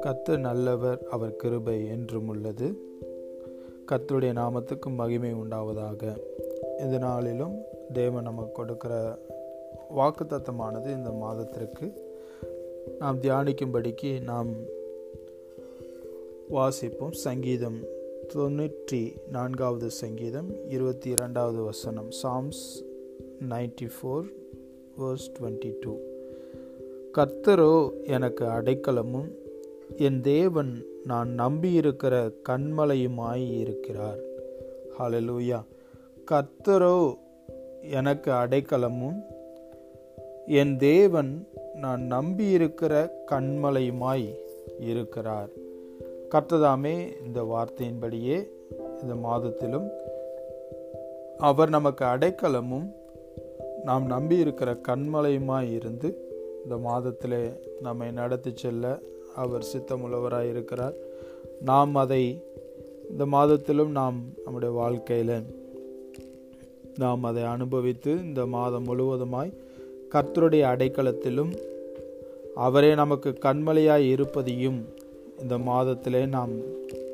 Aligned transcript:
கத்து 0.00 0.38
நல்லவர் 0.38 1.06
அவர் 1.10 1.36
கிருபை 1.36 1.86
என்றும் 1.86 2.28
உள்ளது. 2.28 2.76
கத்துடைய 3.86 4.32
நாமத்துக்கு 4.32 4.90
மகிமை 4.90 5.34
உண்டாவதாக. 5.34 6.16
இந்த 6.78 6.98
நாளிலும் 6.98 7.62
தேவன் 7.92 8.22
நமக்கு 8.22 8.52
கொடுக்கிற 8.52 9.18
வாக்குத்தத்தமானது 9.96 10.90
இந்த 10.90 11.10
மாதத்திற்கு. 11.10 11.92
நாம் 12.98 13.20
தியானிக்கும்படிக்கு 13.20 14.22
நாம் 14.22 14.50
வாசிப்போம் 16.50 17.12
சங்கீதம் 17.12 17.84
தொண்ணூற்றி 18.34 19.16
நான்காவது 19.30 19.90
சங்கீதம் 19.90 20.68
இருபத்தி 20.68 21.10
இரண்டாவது 21.10 21.62
வசனம் 21.62 22.08
Psalms 22.22 22.84
ninety 23.48 23.88
four 23.88 24.37
verse 25.00 25.32
twenty 25.38 25.74
two 25.80 25.96
கர்த்தரோ 27.18 28.02
எனக்கு 28.04 28.44
அடைக்கலமும் 28.44 29.34
என் 29.96 30.20
தேவன் 30.20 30.86
நான் 31.04 31.34
நம்பியிருக்கிற 31.38 32.32
கண்மலையுமாய் 32.48 33.58
இருக்கிறார். 33.58 34.18
ஹலலூயா 34.98 35.64
கர்த்தரோ 36.30 37.14
எனக்கு 37.90 38.30
அடைக்கலமும் 38.30 39.22
என் 40.46 40.76
தேவன் 40.76 41.48
நான் 41.74 42.08
நம்பியிருக்கிற 42.10 43.08
கண்மலையுமாய் 43.30 44.34
இருக்கிறார். 44.80 45.48
கர்த்ததாமே 46.30 47.24
இந்த 47.24 47.42
வார்த்தையின்படியே 47.42 48.48
இந்த 49.02 49.14
மாதத்திலும் 49.14 49.88
அவர் 51.38 51.68
நமக்கு 51.68 52.04
அடைக்கலமும் 52.04 52.96
நாம் 53.88 54.06
நம்பியிருக்கிற 54.10 54.70
கண்மலையுமாய் 54.88 55.70
இருந்து 55.72 56.08
இந்த 56.62 56.76
மாதத்திலே 56.86 57.42
நம்மை 57.82 58.08
நடத்தி 58.10 58.50
செல்ல 58.54 58.84
அவர் 59.36 59.64
சித்தமுள்ளவராய் 59.72 60.48
இருக்கிறார். 60.48 60.96
நாம் 61.60 61.94
அதை 61.94 62.22
இந்த 63.10 63.24
மாதத்திலும் 63.26 63.92
நாம் 63.98 64.18
நம்முடைய 64.44 64.72
வாழ்க்கையில் 64.74 65.36
நாம் 66.98 67.24
அதை 67.24 67.42
அனுபவித்து 67.54 68.12
இந்த 68.24 68.42
மாதம் 68.54 68.86
முழுவதுமாய் 68.88 69.56
கர்த்தருடைய 70.12 70.64
அடைக்கலத்திலும் 70.72 71.52
அவரே 72.66 72.92
நமக்கு 72.94 73.30
கண்மலையாய் 73.44 74.06
இருப்பதையும் 74.14 74.80
இந்த 75.40 75.56
மாதத்திலே 75.70 76.22
நாம் 76.36 76.54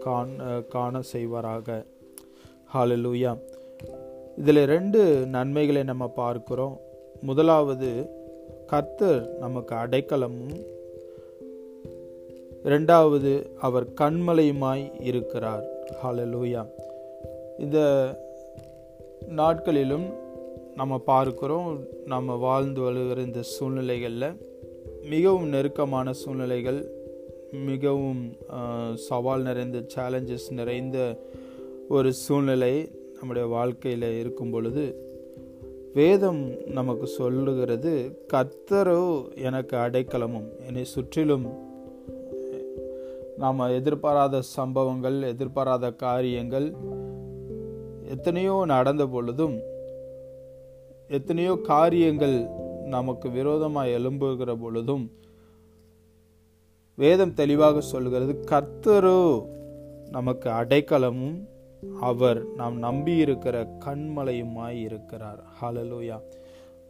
காண 0.04 0.28
காண 0.74 1.00
செய்வாராக. 1.12 1.68
ஹாலலூயா 2.74 3.32
இதில் 4.36 4.60
ரெண்டு 4.64 5.00
நன்மைகளை 5.36 5.82
நம்ம 5.82 6.04
பார்க்கிறோம். 6.22 6.77
முதலாவது 7.22 7.90
கர்த்தர் 8.66 9.20
நமக்கு 9.38 9.74
அடைக்கலமும் 9.74 10.56
ரெண்டாவது 12.72 13.32
அவர் 13.66 13.86
கண்மலையுமாய் 14.00 14.84
இருக்கிறார். 15.10 15.64
ஹாலலூயா 16.02 16.62
இந்த 17.58 17.78
நாட்களிலும் 19.40 20.06
நம்ம 20.80 20.98
பார்க்கிறோம் 20.98 21.68
நம்ம 22.12 22.34
வாழ்ந்து 22.46 22.80
வருகிற 22.80 23.20
இந்த 23.20 23.42
சூழ்நிலைகளில் 23.55 24.28
மிகவும் 25.12 25.48
நெருக்கமான 25.48 26.12
சூழ்நிலைகள் 26.22 26.80
மிகவும் 27.68 28.22
சவால் 29.06 29.46
நிறைந்த 29.48 29.78
சேலஞ்சஸ் 29.94 30.48
நிறைந்த 30.50 30.98
ஒரு 31.88 32.12
சூழ்நிலை 32.24 32.74
நம்முடைய 33.25 33.55
வாழ்க்கையில் 33.55 34.19
இருக்கும் 34.19 34.50
பொழுது 34.50 34.97
வேதம் 35.94 36.67
நமக்கு 36.67 37.06
சொல்லுகிறது 37.06 38.25
கத்தரோ 38.33 39.34
எனக்கு 39.36 39.77
அடைக்கலமும். 39.77 40.67
என்னை 40.67 40.84
சுற்றிலும் 40.84 41.47
நாம் 43.39 43.58
எதிர்பாராத 43.58 44.41
சம்பவங்கள் 44.41 45.22
எதிர்பாராத 45.22 45.90
காரியங்கள் 45.90 46.74
எத்தனையோ 48.08 48.63
நடந்த 48.67 49.07
பொழுதும் 49.07 49.61
எத்தனையோ 51.08 51.58
காரியங்கள் 51.63 52.48
நமக்கு 52.84 53.30
விரோதமாக 53.30 53.89
எழும்புகிற 53.89 54.57
பொழுதும் 54.61 55.11
வேதம் 56.95 57.34
தெளிவாக 57.34 57.80
சொல்கிறது 57.80 58.45
கர்த்தரோ 58.51 59.46
நமக்கு 60.11 60.51
அடைக்கலமும் 60.51 61.52
அவர் 62.00 62.46
நாம் 62.56 62.83
நம்பியிருக்கிற 62.83 63.68
கண்மலையுமாய் 63.84 64.78
இருக்கிறார். 64.80 65.45
ஹலலூயா 65.62 66.18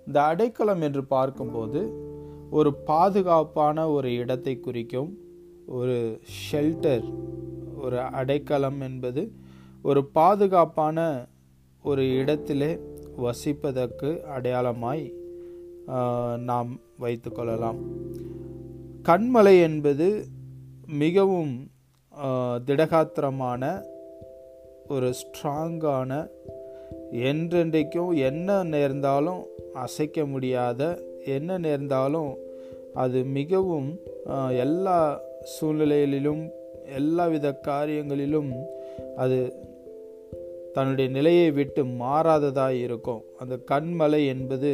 இந்த 0.06 0.22
அடைக்கலம் 0.22 0.81
என்று 0.81 1.05
பார்க்கும்போது 1.05 1.81
ஒரு 2.50 2.75
பாதுகாப்பான 2.87 3.93
ஒரு 3.93 4.16
இடத்தை 4.16 4.60
குறிக்கும் 4.60 5.19
ஒரு 5.66 6.21
ஷெல்டர் 6.53 7.06
ஒரு 7.77 8.00
அடைக்கலம் 8.00 8.81
என்பது 8.81 9.32
ஒரு 9.82 10.09
பாதுகாப்பான 10.15 11.26
ஒரு 11.82 12.16
இடத்திலே 12.16 12.78
வசிப்பதற்கு 13.22 14.25
அடையாளமாய் 14.25 15.12
நாம் 16.37 16.81
வைத்துக்கொள்ளலாம் 17.00 17.81
கண்மலை 19.03 19.61
என்பது 19.61 20.26
மிகவும் 20.87 21.71
திடகாத்திரமான 22.66 23.84
ஒரு 24.89 25.12
ஸ்ட்ராங்கான 25.21 26.11
என்றென்றைக்கும் 27.12 28.12
என்ன 28.17 28.62
நேர்ந்தாலும் 28.65 29.43
அசைக்க 29.75 30.27
முடியாத 30.27 30.81
என்ன 31.25 31.59
நேர்ந்தாலும் 31.59 32.33
அது 32.94 33.25
மிகவும் 33.25 33.89
எல்லா 34.56 34.99
சூழ்நிலைகளிலும் 35.55 36.43
எல்லாவித 36.97 37.61
காரியங்களிலும் 37.67 38.50
அது 39.17 39.39
தன்னுடைய 40.73 41.11
நிலையை 41.11 41.50
விட்டு 41.50 41.84
மாறாததாக 41.84 42.81
இருக்கும். 42.87 43.23
அந்த 43.39 43.55
கண்மலை 43.71 44.27
என்பது 44.27 44.73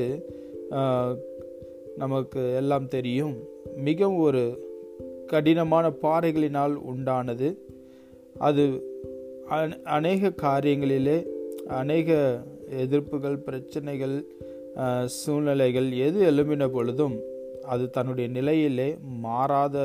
நமக்கு 1.96 2.54
எல்லாம் 2.54 2.88
தெரியும். 2.88 3.34
மிகவும் 3.76 4.18
ஒரு 4.18 4.44
கடினமான 5.26 5.90
பாறைகளினால் 6.02 6.76
உண்டானது. 6.92 7.48
அது 8.38 8.64
அநேக 9.84 10.32
காரியங்களிலே 10.42 11.16
அநேக 11.68 12.10
எதிர்ப்புகள் 12.82 13.36
பிரச்சனைகள் 13.36 14.16
சூழ்நிலைகள் 15.06 15.88
எது 16.06 16.18
எழும்பின 16.30 16.68
பொழுதும் 16.68 17.16
அது 17.72 17.90
தன்னுடைய 17.90 18.30
நிலையிலே 18.30 18.96
மாறாத 19.24 19.76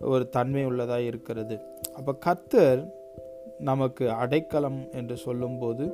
ஒரு 0.00 0.28
தன்மை 0.28 0.64
உள்ளதாக 0.64 1.02
இருக்கிறது. 1.02 1.56
அப்போ 1.96 2.12
கத்தர் 2.26 2.80
நமக்கு 3.58 4.04
அடைக்கலம் 4.10 4.80
என்று 4.92 5.16
சொல்லும்போது 5.16 5.84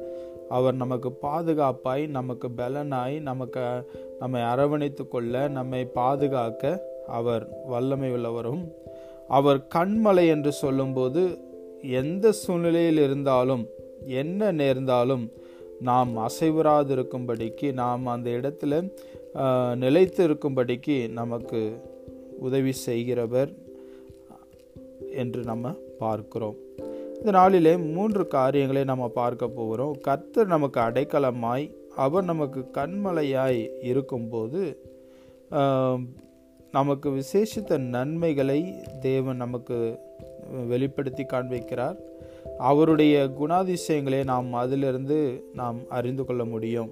அவர் 0.49 0.75
நமக்கு 0.75 1.11
பாதுகாப்பாய் 1.23 2.05
நமக்கு 2.09 2.49
பலனாய் 2.57 3.17
நமக்கு 3.21 3.63
நம்மை 4.19 4.43
அரவணைத்து 4.43 5.09
கொள்ள 5.09 5.49
நம்மை 5.49 5.85
பாதுகாக்க 5.85 6.73
அவர் 7.07 7.47
வல்லமை 7.67 8.11
உள்ளவரும். 8.13 8.65
அவர் 9.29 9.61
கண்மலை 9.75 10.27
என்று 10.27 10.53
சொல்லும்போது 10.53 11.23
எந்த 11.82 12.32
சூழ்நிலையில் 12.32 12.97
இருந்தாலும் 12.97 13.65
என்ன 14.06 14.53
நேர்ந்தாலும் 14.53 15.25
நாம் 15.81 16.12
அசைவுறாதிருக்கும்படிக்கு 16.16 17.72
நாம் 17.72 18.06
அந்த 18.06 18.31
இடத்துல 18.31 18.75
நிலைத்து 19.76 20.28
இருக்கும்படிக்கு 20.28 21.10
நமக்கு 21.10 21.60
உதவி 22.38 22.72
செய்கிறவர் 22.72 23.53
என்று 25.15 25.43
நம்ம 25.43 25.75
பார்க்கிறோம். 25.98 26.56
இந்த 27.16 27.31
நாளிலே 27.31 27.76
மூன்று 27.76 28.26
காரியங்களை 28.26 28.84
நம்ம 28.84 29.09
பார்க்க 29.09 29.49
போகிறோம். 29.49 29.94
கர்த்தர் 30.00 30.47
நமக்கு 30.47 30.81
அடைக்கலமாய் 30.81 31.66
அவர் 31.97 32.25
நமக்கு 32.25 32.60
கண்மலையாய் 32.75 33.69
இருக்கும்போது 33.82 34.62
நமக்கு 36.73 37.08
விசேஷித்த 37.11 37.78
நன்மைகளை 37.78 38.75
தேவன் 39.00 39.37
நமக்கு 39.37 39.99
வெளிப்படுத்தி 40.71 41.25
காண்பிக்கிறார். 41.25 41.99
அவருடைய 42.71 43.17
குணாதிசயங்களை 43.41 44.21
நாம் 44.31 44.49
அதிலிருந்து 44.63 45.19
நாம் 45.61 45.79
அறிந்து 45.99 46.25
கொள்ள 46.25 46.43
முடியும். 46.55 46.91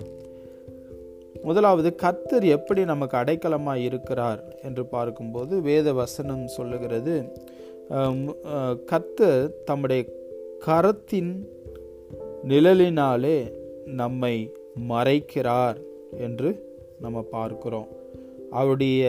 முதலாவது 1.49 1.91
கர்த்தர் 2.03 2.44
எப்படி 2.56 2.82
நமக்கு 2.85 3.17
அடைக்கலமாக 3.17 3.85
இருக்கிறார் 3.88 4.41
என்று 4.62 4.82
பார்க்கும்போது 4.94 5.55
வேத 5.69 5.93
வசனம் 6.00 6.44
சொல்லுகிறது 6.56 7.15
கர்த்தர் 8.91 9.44
தம்முடைய 9.69 10.03
கரத்தின் 10.67 11.32
நிழலினாலே 12.50 13.38
நம்மை 14.00 14.35
மறைக்கிறார் 14.93 15.79
என்று 16.27 16.50
நம்ம 17.05 17.19
பார்க்கிறோம். 17.37 17.88
அவருடைய 18.59 19.05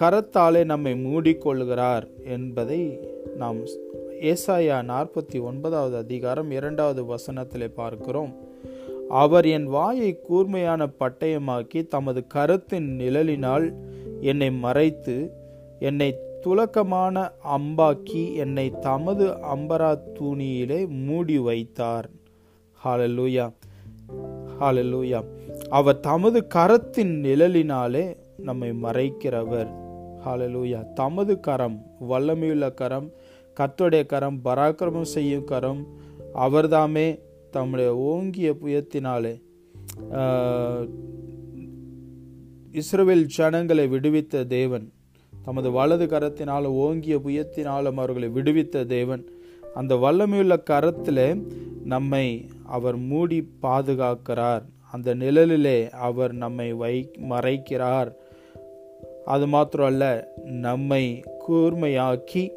கரத்தாலே 0.00 0.64
நம்மை 0.64 0.92
மூடிக்கொள்கிறார் 0.92 2.06
என்பதை 2.24 3.00
நாம் 3.36 3.58
ஏசாயா 4.20 4.78
நாற்பத்தி 4.90 5.42
ஒன்பதாவது 5.42 5.96
அதிகாரம் 5.96 6.50
இரண்டாவது 6.50 7.04
வசனத்தில் 7.04 7.70
பார்க்கிறோம். 7.70 8.34
அவர் 9.08 9.46
என் 9.46 9.66
வாயை 9.66 10.20
கூர்மையான 10.20 10.88
பட்டயமாக்கி 11.00 11.86
தமது 11.86 12.26
கருத்தின் 12.26 12.98
நிழலினால் 12.98 13.72
என்னை 14.20 14.50
மறைத்து 14.50 15.32
என்னை 15.78 16.16
துலக்கமான 16.46 17.30
அம்பாக்கி 17.56 18.34
என்னை 18.34 18.72
தமது 18.80 19.26
அம்பரா 19.26 19.98
தூணியிலே 20.20 20.88
மூடி 20.88 21.38
வைத்தார். 21.38 22.10
ஹாலலூயா 22.84 23.52
ஹாலலூயா 24.60 25.24
அவர் 25.68 26.00
தமது 26.00 26.46
கரத்தின் 26.54 27.14
நிழலினாலே 27.26 28.16
நம்மை 28.36 28.70
மறைக்கிறவர். 28.70 29.84
ஹாலலூயா 30.26 30.92
தமது 30.92 31.40
கரம் 31.40 31.86
வல்லமையுள்ள 32.08 32.74
கரம் 32.74 33.10
கத்தோடைய 33.60 34.06
கரம் 34.06 34.40
பராக்கிரமம் 34.44 35.02
செய்யும் 35.02 35.44
கரம் 35.44 35.86
அவர்தாமே 36.34 37.18
தம்முடைய 37.50 37.96
ஓங்கிய 37.96 38.56
புயத்தினாலே. 38.62 39.42
ஆஹ், 40.10 40.88
ஜனங்களை 43.26 43.88
விடுவித்த 43.88 44.46
தேவன் 44.46 44.92
தமது 45.44 45.70
வலது 45.70 46.06
கரத்தினால் 46.06 46.64
ஓங்கிய 46.64 47.16
புயத்தினாலும் 47.16 47.94
அவர்களை 47.94 48.28
விடுவித்த 48.28 48.86
தேவன். 48.86 49.28
அந்த 49.74 49.94
வல்லமையுள்ள 49.94 50.62
கரத்தில் 50.62 51.46
நம்மை 51.84 52.48
அவர் 52.64 52.96
மூடி 52.96 53.48
பாதுகாக்கிறார். 53.62 54.62
அந்த 54.92 55.14
நிழலிலே 55.14 55.90
அவர் 55.90 56.32
நம்மை 56.32 56.72
வை 56.72 57.10
மறைக்கிறார். 57.30 58.12
அது 59.26 59.46
மாத்திரம் 59.46 59.86
அல்ல 59.86 60.32
நம்மை 60.44 61.22
கூர்மையாக்கி 61.48 62.50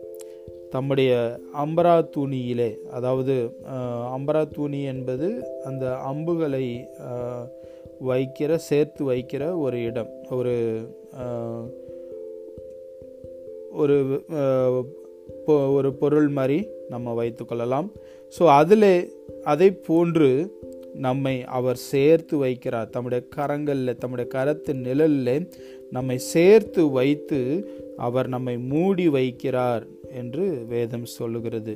தம்முடைய 0.69 1.39
அம்பரா 1.57 2.07
தூணியிலே 2.17 2.77
அதாவது 2.91 3.57
அம்பரா 4.17 4.47
தூணி 4.47 4.83
என்பது 4.83 5.43
அந்த 5.63 5.95
அம்புகளை 5.97 6.89
வைக்கிற 8.07 8.55
சேர்த்து 8.55 9.11
வைக்கிற 9.11 9.57
ஒரு 9.57 9.83
இடம். 9.83 10.09
ஒரு 10.29 10.79
ஒரு 13.71 14.25
பொ- 15.47 15.73
ஒரு 15.73 15.93
பொருள் 15.93 16.27
மாதிரி 16.27 16.67
நம்ம 16.89 17.23
வைத்துக்கொள்ளலாம் 17.23 17.89
ஸோ 18.39 18.47
அதில் 18.47 19.13
அதை 19.43 19.71
போன்று 19.71 20.57
நம்மை 20.93 21.43
அவர் 21.43 21.75
சேர்த்து 21.75 22.45
வைக்கிறார். 22.45 22.89
தம்முடைய 22.89 23.25
கரங்களில் 23.35 23.97
தம்முடைய 23.97 24.31
கரத்து 24.33 24.73
நிழலில் 24.73 25.49
நம்மை 25.91 26.17
சேர்த்து 26.17 26.89
வைத்து 26.89 27.39
அவர் 27.97 28.27
நம்மை 28.27 28.57
மூடி 28.57 29.07
வைக்கிறார் 29.09 29.85
என்று 30.13 30.65
வேதம் 30.67 31.05
சொல்லுகிறது. 31.05 31.73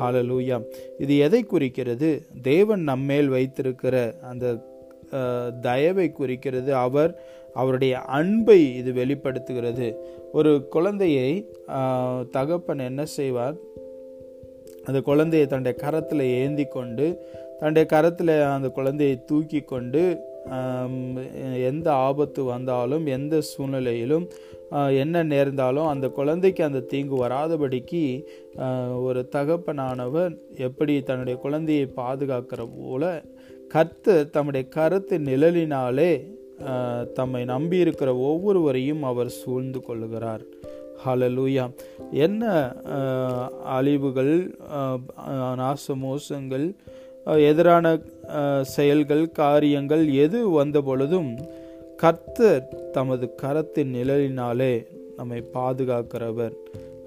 ஹாலலூயா 0.00 0.56
இது 0.98 1.16
எதை 1.18 1.42
குறிக்கிறது? 1.42 2.10
தேவன் 2.42 2.82
நம்மேல் 2.82 3.28
வைத்திருக்கிற 3.28 4.14
அந்த 4.30 4.46
தயவை 5.60 6.12
குறிக்கிறது. 6.12 6.74
அவர் 6.74 7.12
அவருடைய 7.54 7.94
அன்பை 7.98 8.76
இது 8.76 8.92
வெளிப்படுத்துகிறது. 8.92 9.88
ஒரு 10.32 10.66
குழந்தையை 10.68 11.30
தகப்பன் 12.30 12.78
என்ன 12.78 13.04
செய்வார்? 13.04 13.56
அந்த 14.84 15.00
குழந்தையை 15.00 15.48
தன்னுடைய 15.48 15.78
கரத்தில் 15.78 16.20
ஏந்தி 16.20 16.64
கொண்டு 16.64 17.06
தன்னுடைய 17.58 17.86
கரத்தில் 17.88 18.34
அந்த 18.56 18.68
குழந்தையை 18.68 19.16
தூக்கி 19.24 19.60
கொண்டு 19.60 20.02
எந்த 21.58 21.92
ஆபத்து 21.92 22.44
வந்தாலும் 22.44 23.06
எந்த 23.06 23.40
சூழ்நிலையிலும் 23.40 24.28
என்ன 24.70 25.22
நேர்ந்தாலும் 25.22 25.86
அந்த 25.86 26.08
குழந்தைக்கு 26.08 26.64
அந்த 26.64 26.80
தீங்கு 26.80 27.26
வராதபடிக்கு 27.26 28.24
ஒரு 29.02 29.28
தகப்பனானவர் 29.32 30.36
எப்படி 30.56 31.02
தன்னுடைய 31.02 31.38
குழந்தையை 31.38 31.92
பாதுகாக்கிற 31.96 32.68
போல 32.78 33.22
கர்த்தர் 33.68 34.30
தம்முடைய 34.30 34.68
கருத்து 34.68 35.18
நிழலினாலே 35.18 36.38
தம்மை 37.12 37.44
நம்பியிருக்கிற 37.44 38.18
ஒவ்வொருவரையும் 38.18 39.02
அவர் 39.02 39.28
சூழ்ந்து 39.28 39.82
கொள்ளுகிறார். 39.88 40.40
ஹலலூயா 41.06 41.70
என்ன 42.10 42.72
அழிவுகள் 43.64 44.56
நாசமோசங்கள் 45.30 46.74
எதிரான 47.24 47.98
செயல்கள் 48.62 49.30
காரியங்கள் 49.30 50.12
எது 50.12 50.50
வந்த 50.50 50.80
பொழுதும் 50.80 51.38
கர்த்தர் 51.96 52.90
தமது 52.92 53.34
கரத்தின் 53.42 53.94
நிழலினாலே 53.94 54.86
நம்மை 55.16 55.44
பாதுகாக்கிறவர். 55.54 56.52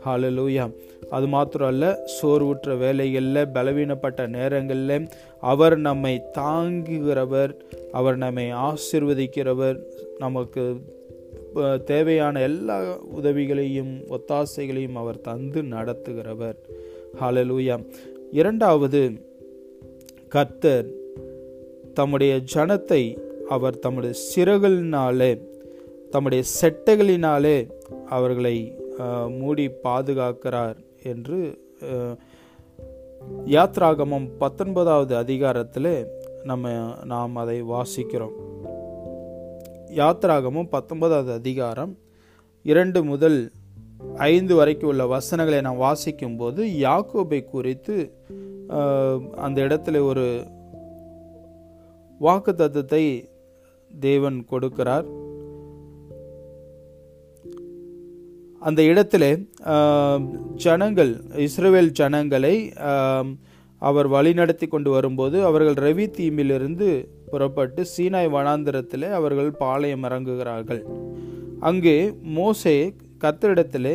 ஹalleluya 0.05 0.71
அது 1.09 1.27
மாத்திரம் 1.27 1.67
அல்ல 1.67 1.99
சோர்வுற்ற 2.21 2.77
வேலைகளில் 2.77 3.47
பலவீனப்பட்ட 3.53 4.27
நேரங்களில் 4.27 5.07
அவர் 5.39 5.77
நம்மை 5.77 6.21
தாங்குகிறவர் 6.37 7.55
அவர் 7.91 8.17
நம்மை 8.17 8.53
ஆசிர்வதிக்கிறவர். 8.53 9.79
நமக்கு 10.17 10.75
தேவையான 11.85 12.41
எல்லா 12.41 12.99
உதவிகளையும் 12.99 14.01
ஒத்தாசைகளையும் 14.09 14.93
அவர் 14.93 15.21
தந்து 15.21 15.61
நடத்துகிறவர். 15.61 16.55
ஹalleluya 17.21 17.85
இரண்டாவது 18.31 19.31
கர்த்தர் 20.33 20.85
தம்முடைய 21.93 22.41
ஜனத்தை 22.55 23.17
அவர் 23.47 23.79
தம்முடைய 23.79 24.19
சிறகுகளினாலே 24.35 25.41
தம்முடைய 26.09 26.43
செட்டைகளினாலே 26.61 27.69
அவர்களை 28.05 28.77
மூடி 29.29 29.69
பாதுகாக்கிறார் 29.83 30.75
என்று 31.03 31.59
யாத்ராகமம் 33.45 34.29
பத்தொன்பதாவது 34.37 35.15
அதிகாரத்தில் 35.15 36.07
நம்ம 36.43 36.95
நாம் 37.05 37.35
அதை 37.35 37.63
வாசிக்கிறோம். 37.63 38.31
யாத்ராகமும் 39.87 40.69
பத்தொன்பதாவது 40.69 41.31
அதிகாரம் 41.31 41.97
இரண்டு 42.63 43.03
முதல் 43.03 43.51
ஐந்து 44.15 44.55
வரைக்கும் 44.55 44.89
உள்ள 44.89 45.05
வசனங்களை 45.05 45.61
நாம் 45.61 45.77
வாசிக்கும் 45.77 46.35
போது 46.35 46.65
யாக்கோபை 46.65 47.43
குறித்து 47.43 48.13
அந்த 49.45 49.57
இடத்துல 49.67 50.01
ஒரு 50.09 50.25
வாக்கு 52.19 52.51
தத்துவத்தை 52.53 53.03
தேவன் 53.91 54.37
கொடுக்கிறார். 54.51 55.07
அந்த 58.61 58.81
இடத்துல 58.91 59.23
ஜனங்கள் 60.65 61.11
இஸ்ரேல் 61.45 61.91
ஜனங்களை 61.99 62.55
அவர் 63.81 64.07
வழிநடத்தி 64.15 64.67
கொண்டு 64.67 64.89
வரும்போது 64.95 65.37
அவர்கள் 65.47 65.77
ரவி 65.85 66.05
தீமிலிருந்து 66.17 66.89
புறப்பட்டு 67.31 67.81
சீனாய் 67.93 68.33
வனாந்திரத்தில் 68.35 69.07
அவர்கள் 69.19 69.49
பாளையம் 69.63 70.05
இறங்குகிறார்கள். 70.09 70.81
அங்கே 71.69 71.97
மோசே 72.37 72.77
கத்தரிடத்தில் 73.23 73.93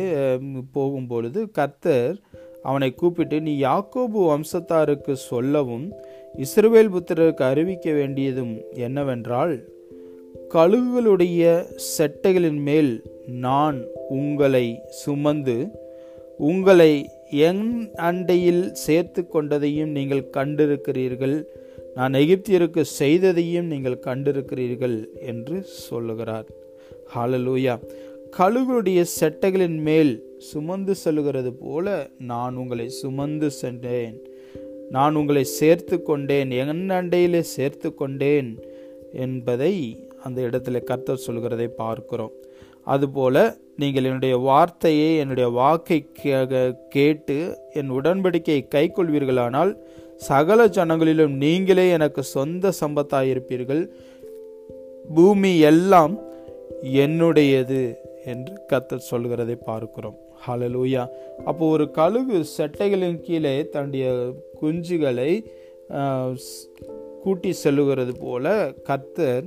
போகும்பொழுது 0.75 1.39
கத்தர் 1.57 2.15
அவனை 2.63 2.95
கூப்பிட்டு 2.95 3.41
நீ 3.41 3.61
யாக்கோபு 3.61 4.19
வம்சத்தாருக்கு 4.19 5.11
சொல்லவும் 5.11 5.91
இஸ்ரவேல் 6.37 6.95
புத்திரருக்கு 6.95 7.41
அறிவிக்க 7.41 7.91
வேண்டியதும் 7.91 8.61
என்னவென்றால் 8.73 9.67
கழுகுகளுடைய 10.49 11.65
செட்டைகளின் 11.97 12.61
மேல் 12.61 13.03
நான் 13.25 13.83
உங்களை 14.09 14.81
சுமந்து 14.89 15.69
உங்களை 16.37 17.09
என் 17.29 17.89
அண்டையில் 17.95 18.71
சேர்த்து 18.71 19.27
கொண்டதையும் 19.33 19.91
நீங்கள் 19.91 20.29
கண்டிருக்கிறீர்கள். 20.37 21.43
நான் 21.95 22.13
எகிப்தியருக்கு 22.13 22.83
செய்ததையும் 22.99 23.63
நீங்கள் 23.63 24.03
கண்டிருக்கிறீர்கள் 24.05 25.05
என்று 25.21 25.61
சொல்லுகிறார். 25.63 26.45
ஹாலலூயா 27.15 27.79
கழுகுடைய 28.37 29.05
செட்டைகளின் 29.19 29.81
மேல் 29.81 30.28
சுமந்து 30.49 30.93
செல்கிறது 30.95 31.51
போல 31.53 31.87
நான் 32.31 32.55
உங்களை 32.55 32.87
சுமந்து 33.01 33.49
சென்றேன். 33.61 34.17
நான் 34.95 35.15
உங்களை 35.15 35.43
சேர்த்து 35.59 35.95
கொண்டேன். 36.01 36.51
என் 36.61 36.89
அண்டையிலே 36.89 37.41
சேர்த்து 37.55 37.89
கொண்டேன் 38.01 38.51
என்பதை 39.25 39.73
அந்த 40.23 40.39
இடத்துல 40.41 40.83
கர்த்தர் 40.83 41.25
சொல்கிறதை 41.27 41.67
பார்க்கிறோம். 41.81 42.33
அதுபோல 42.93 43.35
நீங்கள் 43.81 44.07
என்னுடைய 44.09 44.35
வார்த்தையை 44.37 45.09
என்னுடைய 45.17 45.49
வாக்கை 45.49 45.99
கேட்டு 46.95 47.37
என் 47.79 47.91
உடன்படிக்கையை 47.91 48.63
கைக்கொள்வீர்களானால் 48.75 49.71
சகல 50.29 50.67
ஜனங்களிலும் 50.77 51.35
நீங்களே 51.43 51.85
எனக்கு 51.97 52.23
சொந்த 52.35 52.71
சம்பத்தாயிருப்பீர்கள். 52.81 53.83
பூமி 55.15 55.51
எல்லாம் 55.71 56.15
என்னுடையது 57.03 57.81
என்று 58.25 58.55
கர்த்தர் 58.67 59.07
சொல்கிறதை 59.11 59.55
பார்க்கிறோம். 59.69 60.17
ஹலலூயா 60.45 61.03
அப்போது 61.45 61.71
ஒரு 61.71 61.85
கழுகு 61.97 62.37
செட்டைகளின் 62.57 63.19
கீழே 63.27 63.55
தன்னுடைய 63.73 64.05
குஞ்சுகளை 64.61 65.31
கூட்டி 67.23 67.51
செல்லுகிறது 67.63 68.13
போல 68.19 68.53
கர்த்தர் 68.89 69.45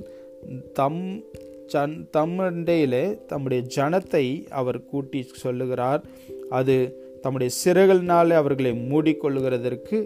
தம் 0.78 1.04
ஜன் 1.72 1.96
தம்மண்டையிலே 2.16 3.04
தம்முடைய 3.30 3.60
ஜனத்தை 3.76 4.24
அவர் 4.60 4.78
கூட்டி 4.90 5.20
சொல்லுகிறார். 5.42 6.02
அது 6.58 6.76
தம்முடைய 7.22 7.50
சிறகுகளினாலே 7.62 8.34
அவர்களை 8.42 8.72
மூடிக்கொள்ளுகிறதற்கு 8.90 9.98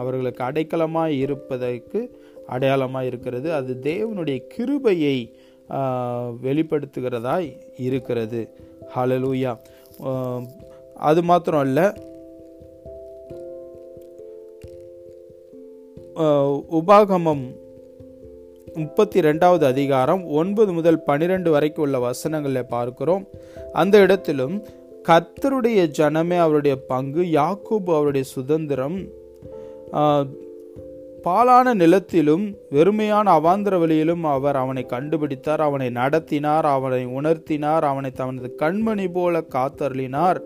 அவர்களுக்கு 0.00 0.42
அடைக்கலமாக 0.44 1.18
இருப்பதற்கு 1.24 2.00
அடையாளமாக 2.54 3.08
இருக்கிறது. 3.10 3.48
அது 3.58 3.72
தேவனுடைய 3.88 4.38
கிருபையை 4.54 5.16
வெளிப்படுத்துகிறதாய் 6.46 7.50
இருக்கிறது. 7.88 8.40
ஹலலூயா 8.94 9.52
அது 10.94 11.22
மாத்திரம் 11.22 11.64
இல்லை 11.64 11.86
உபாகமம் 16.78 17.44
முப்பத்தி 18.74 19.20
ரெண்டாவது 19.20 19.64
அதிகாரம் 19.64 20.26
ஒன்பது 20.26 20.72
முதல் 20.72 21.02
பனிரெண்டு 21.02 21.50
வரைக்கும் 21.50 21.84
உள்ள 21.84 21.98
வசனங்களில் 21.98 22.68
பார்க்கிறோம். 22.68 23.28
அந்த 23.72 23.98
இடத்திலும் 23.98 24.64
கர்த்தருடைய 25.08 25.80
ஜனமே 25.98 26.38
அவருடைய 26.38 26.76
பங்கு 26.76 27.22
யாக்கோபு 27.22 27.94
அவருடைய 27.94 28.26
சுதந்திரம் 28.26 29.08
பாலான 31.24 31.74
நிலத்திலும் 31.74 32.44
வெறுமையான 32.70 33.26
அவாந்திர 33.36 33.78
வழியிலும் 33.78 34.24
அவர் 34.24 34.56
அவனை 34.56 34.82
கண்டுபிடித்தார் 34.88 35.62
அவனை 35.66 35.88
நடத்தினார் 35.90 36.66
அவனை 36.66 37.06
உணர்த்தினார் 37.18 37.84
அவனை 37.90 38.10
தனது 38.10 38.48
கண்மணி 38.62 39.06
போல 39.12 39.42
காத்தருளினார். 39.54 40.40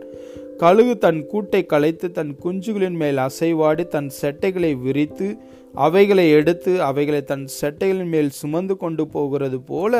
கழுகு 0.58 0.94
தன் 0.98 1.20
கூட்டை 1.32 1.60
கலைத்து 1.66 2.10
தன் 2.10 2.32
குஞ்சுகளின் 2.44 2.98
மேல் 3.02 3.18
அசைவாடி 3.26 3.84
தன் 3.86 4.10
செட்டைகளை 4.20 4.72
விரித்து 4.82 5.28
அவைகளை 5.74 6.30
எடுத்து 6.30 6.72
அவைகளை 6.82 7.22
தன் 7.22 7.46
செட்டைகளின் 7.60 8.12
மேல் 8.14 8.30
சுமந்து 8.30 8.76
கொண்டு 8.76 9.06
போகிறது 9.08 9.60
போல 9.60 9.94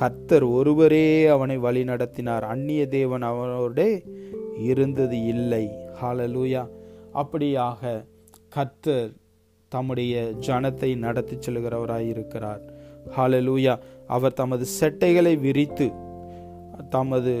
கத்தர் 0.00 0.46
ஒருவரே 0.52 1.06
அவனை 1.26 1.56
வழி 1.56 1.84
நடத்தினார். 1.84 2.44
அந்நிய 2.44 2.86
தேவன் 2.86 3.22
அவனோட 3.22 3.80
இருந்தது 4.70 5.18
இல்லை. 5.24 5.64
ஹாலலூயா 6.02 6.64
அப்படியாக 7.14 8.04
கத்தர் 8.56 9.12
தம்முடைய 9.74 10.22
ஜனத்தை 10.46 10.90
நடத்தி 11.04 11.36
செல்கிறவராய் 11.36 12.08
இருக்கிறார். 12.14 12.62
ஹாலலூயா 13.16 13.74
அவர் 14.16 14.38
தமது 14.40 14.64
செட்டைகளை 14.78 15.34
விரித்து 15.40 15.88
தமது 16.90 17.34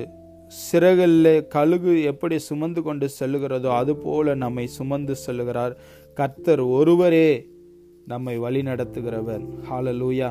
சிறகிலே 0.62 1.36
கழுகு 1.54 1.92
எப்படி 2.02 2.36
சுமந்து 2.48 2.80
கொண்டு 2.82 3.06
செல்லுகிறதோ 3.18 3.70
அதுபோல 3.80 4.34
நம்மை 4.42 4.64
சுமந்து 4.78 5.14
செல்லுகிறார். 5.26 5.74
கர்த்தர் 6.18 6.62
ஒருவரே 6.78 7.28
நம்மை 8.06 8.34
வழி 8.44 8.60
நடத்துகிறவர். 8.62 9.44
ஹாலலூயா 9.70 10.28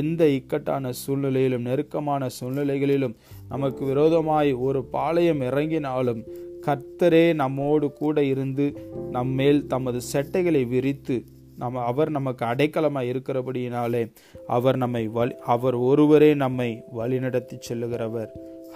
எந்த 0.00 0.22
இக்கட்டான 0.36 0.92
சூழ்நிலையிலும் 1.02 1.66
நெருக்கமான 1.68 2.28
சூழ்நிலைகளிலும் 2.38 3.14
நமக்கு 3.48 3.82
விரோதமாய் 3.90 4.50
ஒரு 4.66 4.80
பாளையம் 4.94 5.42
இறங்கினாலும் 5.48 6.22
கர்த்தரே 6.66 7.24
நம்மோடு 7.40 7.88
கூட 8.02 8.16
இருந்து 8.32 8.66
நம்மேல் 9.10 9.60
தமது 9.72 9.98
செட்டைகளை 10.12 10.62
விரித்து 10.68 11.16
நம்ம 11.58 11.80
அவர் 11.80 12.10
நமக்கு 12.10 12.44
அடைக்கலமாக 12.44 13.10
இருக்கிறபடியினாலே 13.12 14.10
அவர் 14.46 14.76
நம்மை 14.76 15.06
வழி 15.06 15.34
அவர் 15.44 15.74
ஒருவரே 15.74 16.34
நம்மை 16.34 16.82
வழிநடத்தி 16.98 17.58
செல்லுகிறவர். 17.68 18.28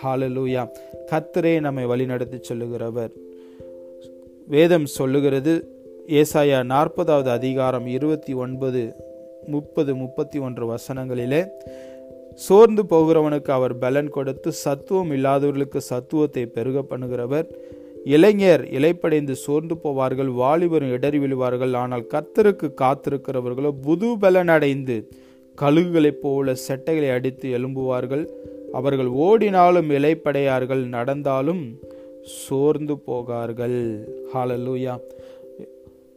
ஹாலலூயா 0.02 0.68
கத்தரே 1.12 1.60
நம்மை 1.60 1.87
வழிநடத்தி 1.87 2.40
செல்லுகிறவர். 2.49 3.12
வேதம் 4.46 4.87
சொல்லுகிறது 4.87 5.52
ஏசாயா 6.06 6.60
நாற்பதாவது 6.72 7.28
அதிகாரம் 7.28 7.87
இருபத்தி 7.87 8.32
ஒன்பது 8.32 8.94
முப்பது 9.46 9.94
முப்பத்தி 9.94 10.38
ஒன்று 10.38 10.75
வசனங்களிலே 10.75 11.46
சோர்ந்து 12.34 12.82
போகிறவனுக்கு 12.82 13.50
அவர் 13.50 13.78
பலன் 13.78 14.10
கொடுத்து 14.10 14.52
சத்துவம் 14.52 15.12
இல்லாதவர்களுக்கு 15.12 15.80
சத்துவத்தை 15.80 16.46
பெருக 16.46 16.84
பண்ணுகிறவர். 16.90 17.46
இளைஞர் 18.04 18.64
இலைப்படைந்து 18.71 19.30
சோர்ந்து 19.30 19.75
போவார்கள் 19.85 20.30
வாலிபரும் 20.40 20.90
இடறி 20.90 21.19
விழுவார்கள். 21.19 21.75
ஆனால் 21.75 22.07
கர்த்தருக்கு 22.14 22.69
காத்திருக்கிறவர்களோ 22.80 23.73
புது 23.83 24.19
பலன் 24.19 24.49
கழுகுகளைப் 25.59 26.21
போல 26.21 26.52
செட்டைகளை 26.69 27.12
அடித்து 27.12 27.59
எழும்புவார்கள். 27.59 28.28
அவர்கள் 28.73 29.07
ஓடினாலும் 29.07 29.90
இலைப்படையார்கள் 29.90 30.85
நடந்தாலும் 30.87 31.78
சோர்ந்து 32.23 32.99
போகார்கள். 32.99 34.07
ஹாலலூயா 34.35 34.99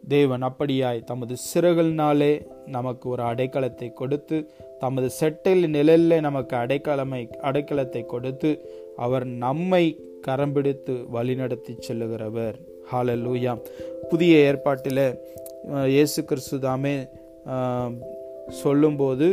தேவன் 0.08 0.42
அப்படியாய் 0.42 1.04
தமது 1.04 1.34
சிறகுகளினாலே 1.54 2.46
நமக்கு 2.66 3.08
ஒரு 3.08 3.22
அடைக்கலத்தை 3.22 3.92
கொடுத்து 3.92 4.50
தமது 4.80 5.10
செட்டையில் 5.20 5.68
நிழலில் 5.68 6.20
நமக்கு 6.20 6.56
அடைக்கலமை 6.56 7.28
அடைக்கலத்தை 7.42 8.06
கொடுத்து 8.06 8.68
அவர் 8.96 9.24
நம்மை 9.26 9.98
கரம் 10.26 10.52
பிடித்து 10.52 10.94
வழிநடத்தி 11.14 11.72
செல்லுகிறவர். 11.86 12.56
ஹalleluya 12.92 13.52
புதிய 14.10 14.32
ஏற்பாட்டில் 14.48 15.04
இயேசு 15.94 16.20
கிறிஸ்து 16.30 16.56
தாமே 16.66 16.94
சொல்லும்போது 18.62 19.28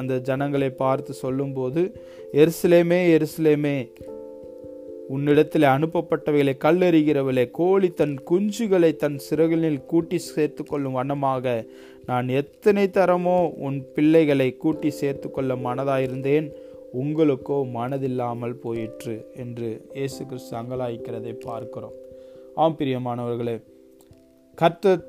அந்த 0.00 0.14
ஜனங்களை 0.28 0.70
பார்த்து 0.82 1.12
சொல்லும்போது 1.22 1.82
எருசலேமே 2.42 3.00
எருசலேமே 3.16 3.76
உன்னிடத்தில் 5.14 5.66
அனுப்பப்பட்டவைகளை 5.72 6.54
கல்லெறிகிறவளே 6.64 7.44
கோழி 7.60 7.88
தன் 8.00 8.14
குஞ்சுகளை 8.30 8.90
தன் 9.02 9.18
சிறகுகளில் 9.26 9.82
கூட்டி 9.92 10.18
சேர்த்து 10.28 10.62
கொள்ளும் 10.64 10.96
வண்ணமாக 10.98 11.54
நான் 12.10 12.28
எத்தனை 12.40 12.84
தரமோ 12.98 13.38
உன் 13.66 13.78
பிள்ளைகளை 13.94 14.48
கூட்டி 14.62 14.90
சேர்த்து 15.00 15.28
கொள்ள 15.30 15.54
மனதாயிருந்தேன். 15.66 16.46
உங்களுக்கோ 16.94 17.66
மனதில்லாமல் 17.74 18.52
போயிற்று 18.52 19.30
என்று 19.36 19.86
இயேசு 19.94 20.26
கிறிஸ்து 20.26 20.56
அங்கலாய்க்கிறதை 20.56 21.32
பார்க்கிறோம். 21.32 21.92
ஆம் 22.54 22.76
பிரியமானவர்களே 22.78 23.62
கர்த்த 24.58 25.06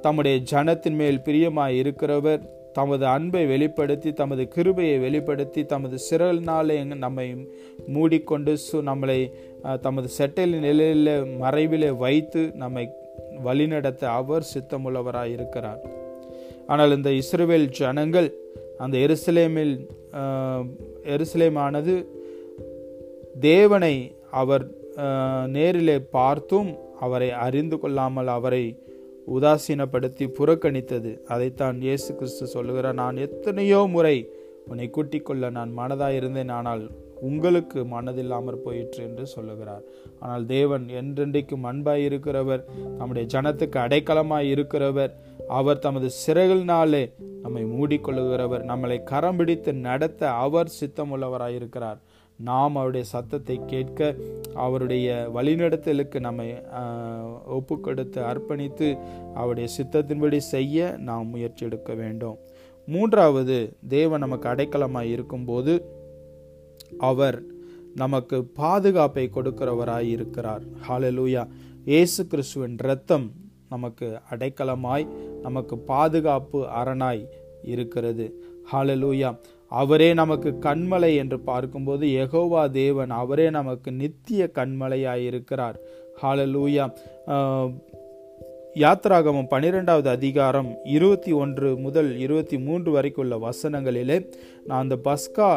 தம்முடைய 0.00 0.38
ஜனத்தின் 0.52 0.94
மேல் 0.94 1.20
பிரியமாய் 1.20 1.80
இருக்கிறவர் 1.82 2.42
தமது 2.72 3.06
அன்பை 3.06 3.46
வெளிப்படுத்தி 3.46 4.12
தமது 4.12 4.48
கிருபையை 4.48 4.98
வெளிப்படுத்தி 4.98 5.64
தமது 5.64 5.98
சிறல்னாலே 6.10 6.94
நம்மை 6.94 7.46
மூடிக்கொண்டு 7.86 8.52
சு 8.52 8.72
நம்மளை 8.72 9.32
தமது 9.80 10.08
செட்டையில் 10.18 10.58
நிலையில் 10.58 11.24
மறைவிலே 11.40 11.96
வைத்து 11.96 12.50
நம்மை 12.54 12.88
வழிநடத்த 13.42 14.10
அவர் 14.10 14.46
சித்தமுள்ளவராய் 14.54 15.32
இருக்கிறார் 15.32 15.80
ஆனால் 16.66 16.96
இந்த 16.96 17.10
இஸ்ரேல் 17.12 17.68
ஜனங்கள் 17.68 18.34
அந்த 18.84 18.96
எருசலேமில் 19.06 19.74
எருசலேமானது 21.14 21.94
தேவனை 23.50 23.94
அவர் 24.40 24.64
நேரிலே 25.56 25.98
பார்த்தும் 26.16 26.70
அவரை 27.06 27.28
அறிந்து 27.44 27.76
கொள்ளாமல் 27.82 28.30
அவரை 28.36 28.64
உதாசீனப்படுத்தி 29.34 30.24
புறக்கணித்தது. 30.38 31.10
அதைத்தான் 31.32 31.76
இயேசு 31.86 32.10
கிறிஸ்து 32.18 32.46
சொல்லுகிறார் 32.54 33.00
நான் 33.02 33.22
எத்தனையோ 33.26 33.80
முறை 33.94 34.16
உன்னை 34.70 34.86
கூட்டிக் 34.96 35.26
கொள்ள 35.28 35.50
நான் 35.56 35.70
மனதாயிருந்தேன் 35.78 36.52
ஆனால் 36.58 36.82
உங்களுக்கு 37.28 37.80
மனதில்லாமற் 37.94 38.62
போயிற்று 38.64 39.00
என்று 39.08 39.24
சொல்லுகிறார். 39.34 39.84
ஆனால் 40.22 40.44
தேவன் 40.54 40.84
என்றென்றைக்கும் 41.00 41.66
அன்பாய் 41.70 42.06
இருக்கிறவர் 42.08 42.62
நம்முடைய 42.98 43.24
ஜனத்துக்கு 43.34 43.78
அடைக்கலமாய் 43.84 44.50
இருக்கிறவர். 44.54 45.12
அவர் 45.58 45.82
தமது 45.86 46.08
சிறகுனாலே 46.22 47.04
நம்மை 47.42 47.64
மூடிக்கொள்ளுகிறவர் 47.64 48.66
நம்மளை 48.66 49.02
கரம் 49.02 49.36
பிடித்து 49.36 49.72
நடத்த 49.72 50.30
அவர் 50.30 50.72
சித்தமுள்ளவராய் 50.80 51.54
இருக்கிறார் 51.54 51.98
நாம் 52.38 52.76
அவருடைய 52.76 53.06
சத்தத்தை 53.06 53.60
கேட்க 53.66 54.16
அவருடைய 54.54 55.30
வழிநடத்தலுக்கு 55.34 56.20
நம்மை 56.20 56.54
ஒப்பு 57.44 57.80
கொடுத்து 57.80 58.22
அர்ப்பணித்து 58.22 58.98
அவருடைய 59.34 59.68
சித்தத்தின்படி 59.76 60.36
செய்ய 60.36 60.94
நாம் 60.98 61.26
முயற்சி 61.26 61.66
எடுக்க 61.66 61.94
வேண்டும். 61.94 62.38
மூன்றாவது 62.86 63.76
தேவன் 63.88 64.20
நமக்கு 64.20 64.48
அடைக்கலமாக 64.48 65.04
இருக்கும்போது 65.04 65.86
அவர் 66.98 67.42
நமக்கு 67.94 68.44
பாதுகாப்பை 68.44 69.30
கொடுக்கிறவராய் 69.34 70.08
இருக்கிறார் 70.08 70.62
ஹாலலூயா 70.88 71.46
இயேசு 71.84 72.26
கிறிஸ்துவின் 72.26 72.78
இரத்தம் 72.78 73.32
நமக்கு 73.74 74.06
அடைக்கலமாய் 74.30 75.06
நமக்கு 75.42 75.76
பாதுகாப்பு 75.92 76.60
அரணாய் 76.80 77.24
இருக்கிறது. 77.72 78.26
ஹாலலூயா 78.72 79.30
அவரே 79.72 80.08
நமக்கு 80.20 80.50
கண்மலை 80.60 81.12
என்று 81.16 81.38
பார்க்கும்போது 81.50 82.06
எகோவா 82.24 82.62
தேவன் 82.80 83.12
அவரே 83.22 83.46
நமக்கு 83.58 83.90
நித்திய 84.02 84.42
கண்மலையாய் 84.58 85.24
இருக்கிறார். 85.30 85.78
ஹாலலூயா 86.22 86.86
யாத்ராகமம் 88.80 89.48
பன்னிரெண்டாவது 89.48 90.08
அதிகாரம் 90.08 90.68
இருபத்தி 90.92 91.32
ஒன்று 91.40 91.68
முதல் 91.84 92.08
இருபத்தி 92.24 92.56
மூன்று 92.58 92.90
வரைக்குள்ள 92.94 93.34
வசனங்களிலே 93.44 94.16
நான் 94.68 94.82
அந்த 94.84 94.96
பஸ்கா 95.08 95.48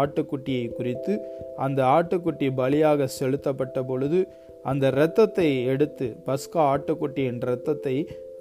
ஆட்டுக்குட்டியை 0.00 0.66
குறித்து 0.72 1.14
அந்த 1.56 1.80
ஆட்டுக்குட்டி 1.94 2.48
பலியாக 2.60 3.08
செலுத்தப்பட்ட 3.18 3.82
பொழுது 3.82 4.20
அந்த 4.64 4.86
இரத்தத்தை 4.94 5.48
எடுத்து 5.72 6.06
பஸ்கா 6.26 6.60
ஆட்டுக்குட்டியின் 6.72 7.40
இரத்தத்தை 7.46 7.94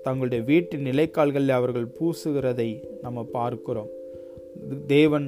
தங்களுடைய 0.06 0.42
வீட்டு 0.50 0.76
நிலைக்கால்களில் 0.88 1.58
அவர்கள் 1.58 1.88
பூசுகிறதை 1.98 2.70
நம்ம 3.06 3.24
பார்க்கிறோம். 3.38 3.90
தேவன் 4.88 5.28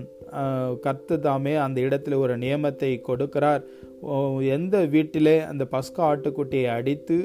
கத்து 0.86 1.15
தாமே 1.25 1.53
அந்த 1.65 1.77
இடத்துல 1.88 2.17
ஒரு 2.24 2.33
நியமத்தை 2.43 2.91
கொடுக்கிறார். 3.10 3.63
எந்த 4.55 4.75
வீட்டிலே 4.95 5.38
அந்த 5.51 5.63
பஸ்கா 5.75 6.03
ஆட்டுக்குட்டியை 6.12 6.69
அடித்து 6.77 7.17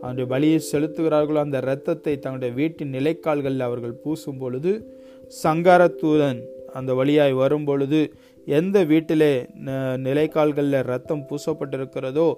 அவருடைய 0.00 0.26
பலியை 0.32 0.58
செலுத்துகிறார்களோ 0.70 1.40
அந்த 1.46 1.58
இரத்தத்தை 1.64 2.12
தங்களுடைய 2.16 2.52
வீட்டின் 2.60 2.94
நிலைக்கால்களில் 2.96 3.66
அவர்கள் 3.68 4.00
பூசும் 4.02 4.40
பொழுது 4.42 4.72
சங்காரத்தூதன் 5.32 6.40
அந்த 6.78 6.90
வழியாய் 6.94 7.34
வரும் 7.42 7.66
பொழுது 7.68 8.00
எந்த 8.56 8.78
வீட்டிலே 8.90 9.32
நிலைக்கால்களில் 10.06 10.86
ரத்தம் 10.92 11.24
பூசப்பட்டிருக்கிறதோ 11.28 12.28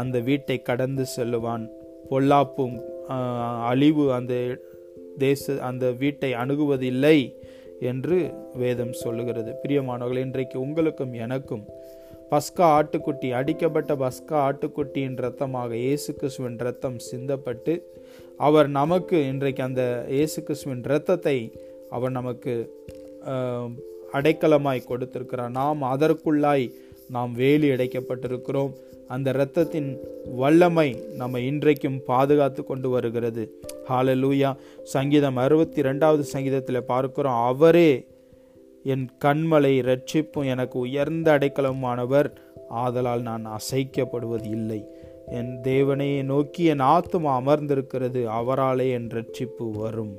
அந்த 0.00 0.16
வீட்டை 0.28 0.56
கடந்து 0.68 1.04
செல்லுவான். 1.16 1.64
பொல்லாப்பும் 2.10 2.76
அழிவு 3.70 4.04
அந்த 4.18 4.34
தேச 5.24 5.54
அந்த 5.68 5.86
வீட்டை 6.02 6.30
அணுகுவதில்லை 6.42 7.18
என்று 7.90 8.18
வேதம் 8.62 8.94
சொல்லுகிறது. 9.02 9.50
பிரியமானவர்கள் 9.62 10.24
இன்றைக்கு 10.26 10.56
உங்களுக்கும் 10.66 11.14
எனக்கும் 11.24 11.64
பஸ்கா 12.32 12.66
ஆட்டுக்குட்டி 12.78 13.28
அடிக்கப்பட்ட 13.38 13.92
பஸ்கா 14.02 14.38
ஆட்டுக்குட்டியின் 14.46 15.18
ரத்தமாக 15.24 15.70
இயேசு 15.84 16.10
கிறிஸ்துவின் 16.18 16.58
ரத்தம் 16.66 16.98
சிந்தப்பட்டு 17.10 17.74
அவர் 18.46 18.68
நமக்கு 18.80 19.18
இன்றைக்கு 19.30 19.62
அந்த 19.68 19.84
இயேசு 20.16 20.38
கிறிஸ்துவின் 20.48 20.84
ரத்தத்தை 20.92 21.38
அவர் 21.96 22.12
நமக்கு 22.18 22.54
அடைக்கலமாய் 24.12 24.84
கொடுத்திருக்கிறார். 24.84 25.50
நாம் 25.50 25.82
அதற்குள்ளாய் 25.82 26.72
நாம் 27.10 27.32
வேலி 27.32 27.68
அடைக்கப்பட்டிருக்கிறோம். 27.68 28.72
அந்த 29.08 29.30
இரத்தத்தின் 29.30 29.96
வல்லமை 30.36 31.02
நம்ம 31.16 31.40
இன்றைக்கும் 31.40 32.00
பாதுகாத்து 32.06 32.64
கொண்டு 32.64 32.88
வருகிறது. 32.88 33.60
ஹாலலூயா 33.88 34.56
சங்கீதம் 34.82 35.36
அறுபத்தி 35.36 35.82
ரெண்டாவது 35.82 36.20
சங்கீதத்தில் 36.20 36.82
பார்க்கிறோம். 36.82 37.34
அவரே 37.34 38.06
என் 38.84 39.08
கண்மலை 39.24 39.82
ரட்சிப்பும் 39.82 40.44
எனக்கு 40.44 40.78
உயர்ந்த 40.78 41.38
அடைக்கலமானவர். 41.38 42.30
ஆதலால் 42.68 43.22
நான் 43.22 43.46
அசைக்கப்படுவது 43.46 44.46
இல்லை. 44.50 44.84
என் 45.26 45.60
தேவனையை 45.62 46.22
நோக்கி 46.22 46.64
என் 46.64 46.80
ஆத்துமா 46.80 47.40
அமர்ந்திருக்கிறது. 47.40 48.26
அவராலே 48.40 48.90
என் 48.90 49.06
ரட்சிப்பு 49.06 49.70
வரும். 49.72 50.14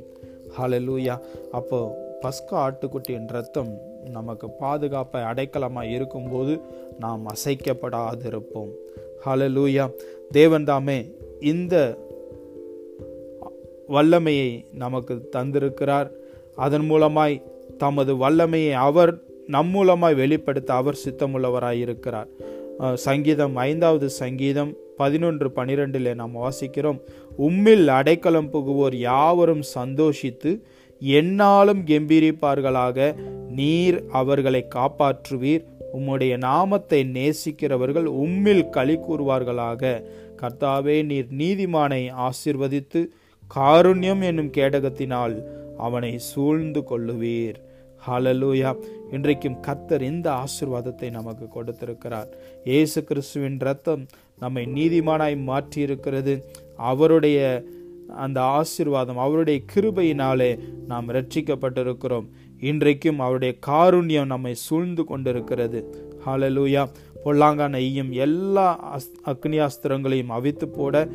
ஹலலூயா 0.61 1.19
அப்போ 1.51 2.07
பஸ்கா 2.23 2.55
ஆட்டுக்குட்டியின் 2.65 3.27
ரத்தம் 3.27 3.69
நமக்கு 4.11 4.49
பாதுகாப்பை 4.59 5.21
அடைக்கலமாக 5.21 5.91
இருக்கும்போது 5.95 6.59
நாம் 6.99 7.23
அசைக்கப்படாதிருப்போம். 7.33 8.71
ஹலோ 9.25 9.91
தேவன் 10.31 10.63
தாமே 10.63 10.97
இந்த 11.39 11.75
வல்லமையை 13.87 14.65
நமக்கு 14.73 15.13
தந்திருக்கிறார். 15.35 16.09
அதன் 16.55 16.87
மூலமாய் 16.91 17.35
தமது 17.77 18.15
வல்லமையை 18.15 18.73
அவர் 18.87 19.13
நம் 19.47 19.71
மூலமாய் 19.75 20.15
வெளிப்படுத்த 20.15 20.73
அவர் 20.73 20.99
சித்தமுள்ளவராய் 21.05 21.79
இருக்கிறார். 21.85 22.27
சங்கீதம் 22.93 23.55
ஐந்தாவது 23.55 24.09
சங்கீதம் 24.09 24.73
பதினொன்று 24.97 25.47
பனிரெண்டில் 25.55 26.13
நாம் 26.13 26.35
வாசிக்கிறோம். 26.35 26.99
உம்மில் 27.39 27.87
அடைக்கலம் 27.87 28.51
புகுவோர் 28.53 28.95
யாவரும் 28.95 29.61
சந்தோஷித்து 29.61 30.51
எண்ணாலும் 31.01 31.81
கெம்பீரிப்பார்களாக 31.89 33.15
நீர் 33.59 33.97
அவர்களை 34.09 34.61
காப்பாற்றுவீர். 34.75 35.63
உம்முடைய 35.97 36.33
நாமத்தை 36.37 36.99
நேசிக்கிறவர்கள் 37.15 38.07
உம்மில் 38.23 38.69
களி 38.69 38.95
கூறுவார்களாக. 39.07 40.01
கர்த்தாவே 40.41 40.97
நீர் 41.05 41.29
நீதிமானை 41.39 42.03
ஆசிர்வதித்து 42.27 43.01
காருண்யம் 43.55 44.21
என்னும் 44.21 44.53
கேடகத்தினால் 44.57 45.35
அவனை 45.77 46.13
சூழ்ந்து 46.29 46.83
கொள்ளுவீர். 46.83 47.57
ஹலலூயா 48.07 48.71
இன்றைக்கும் 49.11 49.59
கர்த்தர் 49.59 50.01
இந்த 50.01 50.27
ஆசிர்வாதத்தை 50.43 51.09
நமக்கு 51.09 51.45
கொடுத்திருக்கிறார். 51.47 52.29
இயேசு 52.63 52.99
கிறிஸ்துவின் 53.03 53.59
ரத்தம் 53.59 54.03
நம்மை 54.39 54.63
நீதிமானாய் 54.75 55.37
மாற்றி 55.43 55.81
இருக்கிறது 55.81 56.33
அவருடைய 56.77 57.39
அந்த 58.15 58.41
ஆசிர்வாதம் 58.41 59.15
அவருடைய 59.15 59.61
கிருபையினாலே 59.73 60.59
நாம் 60.87 61.09
ரட்சிக்கப்பட்டிருக்கிறோம் 61.09 62.27
இன்றைக்கும் 62.59 63.19
அவருடைய 63.19 63.55
காருண்யம் 63.67 64.25
நம்மை 64.25 64.55
சூழ்ந்து 64.55 65.03
கொண்டிருக்கிறது. 65.03 66.09
ஹாலலூயா 66.25 66.87
பொல்லாங்கான 67.25 67.79
ஈயும் 67.79 68.11
எல்லா 68.11 68.97
அஸ் 68.97 69.11
அக்னியாஸ்திரங்களையும் 69.25 70.33
அவித்து 70.37 70.67
போட 70.67 71.07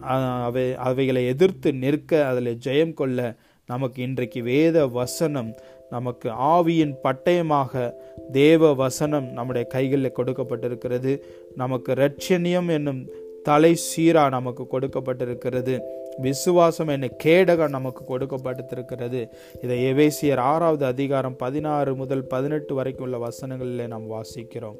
அவை 0.00 0.74
அவைகளை 0.74 1.26
எதிர்த்து 1.26 1.72
நிற்க 1.72 2.26
அதில் 2.26 2.58
ஜெயம் 2.64 2.94
கொள்ள 2.94 3.36
நமக்கு 3.66 4.02
இன்றைக்கு 4.02 4.42
வேத 4.42 4.86
வசனம் 4.86 5.54
நமக்கு 5.90 6.28
ஆவியின் 6.28 6.94
பட்டயமாக 7.04 7.92
தேவ 8.32 8.74
வசனம் 8.74 9.26
நம்முடைய 9.32 9.68
கைகளில் 9.68 10.16
கொடுக்கப்பட்டிருக்கிறது. 10.16 11.20
நமக்கு 11.56 11.92
ரட்சணியம் 11.92 12.70
என்னும் 12.70 13.06
தலை 13.42 13.78
சீரா 13.86 14.30
நமக்கு 14.30 14.66
கொடுக்கப்பட்டிருக்கிறது. 14.72 15.80
விசுவாசம் 16.20 16.88
என்ன 16.88 17.08
கேடகம் 17.24 17.74
நமக்கு 17.76 18.02
கொடுக்கப்பட்டிருக்கிறது. 18.08 19.20
இதை 19.62 19.78
எவேசியர் 19.92 20.42
ஆறாவது 20.52 20.84
அதிகாரம் 20.84 21.36
பதினாறு 21.36 21.94
முதல் 21.94 22.24
பதினெட்டு 22.24 22.74
வரைக்கும் 22.74 23.04
உள்ள 23.04 23.18
வசனங்களிலே 23.26 23.86
நாம் 23.86 24.10
வாசிக்கிறோம். 24.10 24.78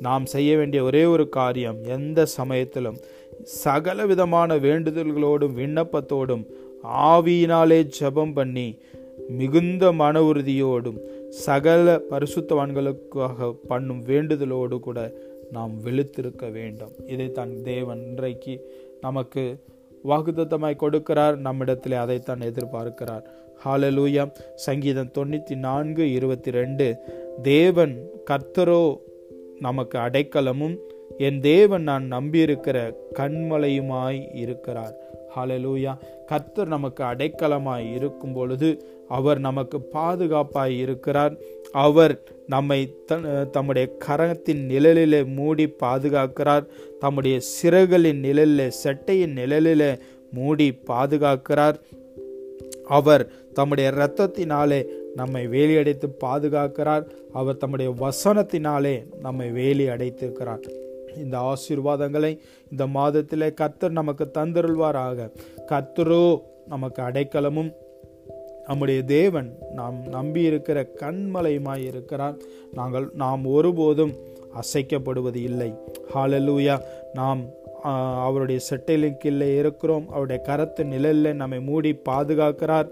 நாம் 0.00 0.26
செய்ய 0.26 0.56
வேண்டிய 0.56 0.82
ஒரே 0.82 1.04
ஒரு 1.04 1.28
காரியம் 1.28 1.78
எந்த 1.84 2.26
சமயத்திலும் 2.26 2.98
சகல 3.42 4.06
விதமான 4.06 4.56
வேண்டுதல்களோடும் 4.56 5.56
விண்ணப்பத்தோடும் 5.60 6.44
ஆவியினாலே 7.12 7.80
ஜெபம் 8.00 8.32
பண்ணி 8.34 8.68
மிகுந்த 9.28 9.92
மன 9.92 10.20
உறுதியோடும் 10.20 10.98
சகல 11.30 12.00
பரிசுத்தவான்களுக்காக 12.10 13.48
பண்ணும் 13.68 14.02
வேண்டுதலோடு 14.06 14.78
கூட 14.80 14.98
நாம் 15.52 15.74
விழித்திருக்க 15.84 16.52
வேண்டும். 16.52 16.94
இதைத்தான் 17.06 17.52
தேவன் 17.62 18.02
இன்றைக்கு 18.06 18.54
நமக்கு 19.00 19.44
வாக்குதத்தமாய் 20.04 20.80
கொடுக்கிறார். 20.80 21.36
நம்மிடத்தில் 21.36 21.92
அதைத்தான் 21.92 22.38
எதிர்பார்க்கிறார். 22.38 23.22
ஹாலலூயா 23.64 24.32
சங்கீதம் 24.54 25.10
தொண்ணூற்றி 25.18 25.56
நான்கு 25.56 26.12
இருபத்தி 26.12 26.50
ரெண்டு 26.50 26.96
தேவன் 27.42 28.08
கர்த்தரோ 28.30 28.96
நமக்கு 29.60 29.98
அடைக்கலமும் 29.98 30.76
என் 31.18 31.40
தேவன் 31.40 31.82
நான் 31.82 32.12
நம்பியிருக்கிற 32.12 32.94
கண்மலையுமாய் 33.14 34.36
இருக்கிறார். 34.36 35.07
ஹலலூயா 35.38 35.92
கர்த்தர் 36.26 36.66
நமக்கு 36.66 37.04
அடைக்கலமாய் 37.04 37.94
இருக்கும் 37.94 38.32
பொழுது 38.32 38.70
அவர் 39.08 39.38
நமக்கு 39.38 39.78
பாதுகாப்பாய் 39.92 40.78
இருக்கிறார். 40.78 41.34
அவர் 41.72 42.14
நம்மை 42.46 42.80
தம்முடைய 43.50 43.96
கரத்தின் 44.06 44.62
நிழலிலே 44.72 45.20
மூடி 45.34 45.66
பாதுகாக்கிறார். 45.82 46.64
தம்முடைய 46.98 47.38
சிறகுகளின் 47.54 48.20
நிழலிலே 48.26 48.68
செட்டையின் 48.84 49.34
நிழலிலே 49.40 49.90
மூடி 50.32 50.68
பாதுகாக்கிறார். 50.86 51.78
அவர் 52.98 53.24
தம்முடைய 53.52 53.90
இரத்தத்தினாலே 53.90 54.80
நம்மை 55.14 55.46
வேலி 55.46 55.76
அடைத்து 55.76 56.08
பாதுகாக்கிறார். 56.24 57.04
அவர் 57.32 57.56
தம்முடைய 57.56 57.90
வசனத்தினாலே 58.04 58.94
நம்மை 59.20 59.48
வேலி 59.50 59.86
அடைத்திருக்கிறார் 59.86 60.86
இந்த 61.16 61.38
ஆசீர்வாதங்களை 61.38 62.38
இந்த 62.70 62.86
மாதத்திலே 62.86 63.54
கர்த்தர் 63.54 63.90
நமக்கு 63.90 64.30
தந்தருள்வாராக. 64.34 65.30
கர்த்தரோ 65.66 66.40
நமக்கு 66.66 67.02
அடைக்கலமும் 67.02 67.72
நம்முடைய 68.66 69.02
தேவன் 69.02 69.58
நாம் 69.72 70.04
நம்பியிருக்கிற 70.12 70.86
கண்மலையுமாய் 71.00 71.84
இருக்கிறார். 71.84 72.36
நாங்கள் 72.72 73.10
நாம் 73.14 73.46
ஒருபோதும் 73.46 74.12
அசைக்கப்படுவது 74.54 75.36
இல்லை. 75.36 75.74
ஹாலலூயா 76.14 76.80
நாம் 77.12 77.40
அவருடைய 77.82 78.60
செட்டையின் 78.70 79.56
இருக்கிறோம். 79.56 80.08
அவருடைய 80.08 80.42
கரத்து 80.46 80.84
நிழலில் 80.84 81.34
நம்மை 81.34 81.60
மூடி 81.60 81.94
பாதுகாக்கிறார். 81.94 82.88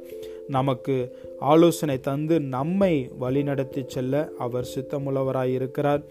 நமக்கு 0.48 1.18
ஆலோசனை 1.40 2.00
தந்து 2.00 2.40
நம்மை 2.40 3.10
வழிநடத்தி 3.20 3.86
செல்ல 3.86 4.28
அவர் 4.38 4.68
சித்தமுள்ளவராய் 4.74 5.52
இருக்கிறார். 5.52 6.02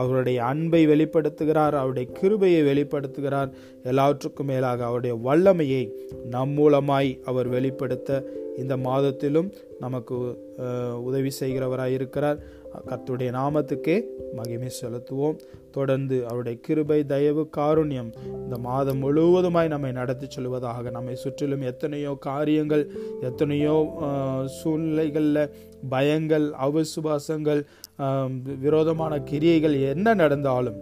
அவருடைய 0.00 0.38
அன்பை 0.44 0.82
வெளிப்படுத்துகிறார் 0.86 1.76
அவருடைய 1.80 2.06
கிருபையை 2.18 2.62
வெளிப்படுத்துகிறார். 2.70 3.50
எல்லாவற்றுக்கும் 3.82 4.50
மேலாக 4.52 4.84
அவருடைய 4.84 5.14
வல்லமையை 5.26 5.84
நம் 6.34 6.54
மூலமாய் 6.58 7.10
அவர் 7.24 7.48
வெளிப்படுத்த 7.48 8.22
இந்த 8.58 8.74
மாதத்திலும் 8.86 9.48
நமக்கு 9.80 10.16
உதவி 11.02 11.30
செய்கிறவராக 11.40 11.96
இருக்கிறார் 11.98 12.38
கத்துடைய 12.88 13.30
நாமத்துக்கே 13.38 13.96
மகிமை 14.34 14.70
செலுத்துவோம். 14.80 15.38
தொடர்ந்து 15.70 16.16
அவருடைய 16.26 16.58
கிருபை 16.60 16.98
தயவு 17.12 17.44
காருண்யம் 17.56 18.10
இந்த 18.44 18.58
மாதம் 18.58 19.00
முழுவதுமாய் 19.02 19.72
நம்மை 19.74 19.92
நடத்தி 19.92 20.26
செல்வதாக 20.28 20.90
நம்மை 20.90 21.14
சுற்றிலும் 21.14 21.66
எத்தனையோ 21.70 22.12
காரியங்கள் 22.20 22.84
எத்தனையோ 23.20 23.76
சூழ்நிலைகளில் 24.58 25.50
பயங்கள் 25.90 26.46
அவிசுவாசங்கள் 26.66 27.62
விரோதமான 28.60 29.20
கிரியைகள் 29.20 29.76
என்ன 29.92 30.14
நடந்தாலும் 30.14 30.80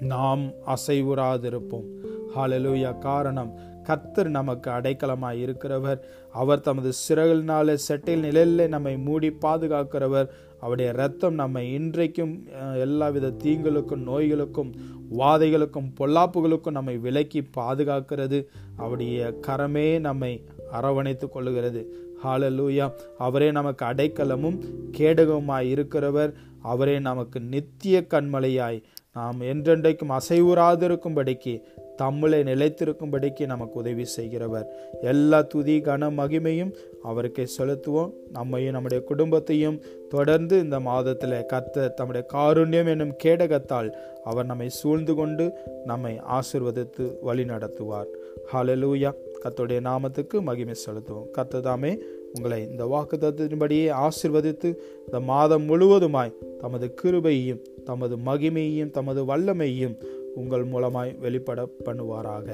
நாம் 0.00 0.44
அசைவுறாதிருப்போம். 0.74 1.88
ஹாலலூயா 2.36 2.92
காரணம் 2.98 3.52
கத்தர் 3.88 4.28
நமக்கு 4.28 4.68
அடைக்கலமாய் 4.70 5.38
இருக்கிறவர். 5.44 6.00
அவர் 6.32 6.60
தமது 6.60 6.90
சிறகுகளினாலே 7.04 7.74
செட்டில் 7.88 8.24
நிழலில் 8.24 8.72
நம்மை 8.74 8.94
மூடி 8.98 9.30
பாதுகாக்கிறவர். 9.42 10.28
அவருடைய 10.60 10.92
ரத்தம் 10.92 11.34
நம்ம 11.34 11.62
இன்றைக்கும் 11.62 12.46
எல்லாவித 12.74 13.32
தீங்களுக்கும் 13.44 14.04
நோய்களுக்கும் 14.06 14.70
வாதைகளுக்கும் 15.18 15.90
பொல்லாப்புகளுக்கும் 16.00 16.70
நம்மை 16.70 16.96
விலக்கி 16.98 17.40
பாதுகாக்கிறது. 17.56 18.46
அவருடைய 18.76 19.34
கரமே 19.46 20.00
நம்மை 20.00 20.44
அரவணைத்துக் 20.72 21.34
கொள்ளுகிறது. 21.34 21.84
ஹாலலூயா 22.24 22.92
அவரே 23.18 23.50
நமக்கு 23.50 23.84
அடைக்கலமும் 23.84 24.58
கேடகமாய் 24.96 25.68
இருக்கிறவர். 25.74 26.32
அவரே 26.62 26.98
நமக்கு 26.98 27.40
நித்திய 27.40 28.06
கண்மலையாய். 28.10 28.82
நாம் 29.14 29.40
என்றென்றைக்கும் 29.40 30.16
அசைவுறாதிருக்கும்படிக்கு 30.16 31.52
தம்மிலே 32.00 32.42
நிலைத்திருக்கும்படிக்கு 32.42 33.46
நமக்கு 33.46 33.78
உதவி 33.78 34.04
செய்கிறவர். 34.04 34.66
எல்லா 35.02 35.42
துதி 35.42 35.80
கன 35.80 36.10
மகிமையும் 36.10 36.72
அவருக்கே 37.02 37.46
செலுத்துவோம். 37.58 38.12
நம்மையும் 38.32 38.72
நம்முடைய 38.72 39.04
குடும்பத்தையும் 39.04 39.82
தொடர்ந்து 40.08 40.60
இந்த 40.60 40.80
மாதத்தில் 40.80 41.46
கத்த 41.52 41.88
தம்முடைய 41.90 42.26
காருண்யம் 42.32 42.88
என்னும் 42.88 43.16
கேடகத்தால் 43.24 43.92
அவர் 44.24 44.46
நம்மை 44.46 44.68
சூழ்ந்து 44.68 45.14
கொண்டு 45.14 45.52
நம்மை 45.84 46.20
ஆசிர்வதித்து 46.30 47.12
வழி 47.20 47.44
நடத்துவார். 47.44 48.06
ஹலலூயா 48.52 49.12
கத்துடைய 49.44 49.80
நாமத்துக்கு 49.80 50.40
மகிமை 50.40 50.74
செலுத்துவோம். 50.86 51.26
கத்ததாமே 51.38 51.98
உங்களை 52.34 52.68
இந்த 52.70 52.84
வாக்குத்தத்தின்படியே 52.84 53.92
ஆசிர்வதித்து 54.04 54.74
இந்த 55.06 55.20
மாதம் 55.20 55.68
முழுவதுமாய் 55.68 56.32
தமது 56.60 56.94
கிருபையையும் 57.02 57.62
தமது 57.84 58.16
மகிமையையும் 58.16 58.90
தமது 58.90 59.24
வல்லமையையும் 59.24 59.94
உங்கள் 60.40 60.64
மூலமாய் 60.72 61.12
வெளிப்பட 61.24 61.60
பண்ணுவாராக 61.84 62.48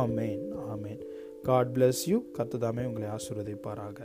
ஆமேன். 0.00 0.42
ஆமேன் 0.72 1.00
காட் 1.48 1.72
பிளஸ் 1.74 2.02
யூ 2.10 2.18
கத்துதாமே 2.36 2.84
உங்களை 2.90 3.08
ஆசிர்வதிப்பாராக. 3.16 3.98